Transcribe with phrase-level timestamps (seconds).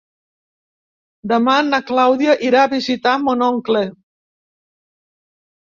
[1.31, 3.85] Demà na Clàudia irà a visitar mon oncle.